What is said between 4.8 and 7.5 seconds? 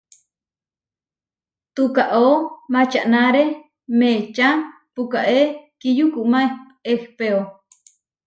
pukaé kiyukumá ehpéo.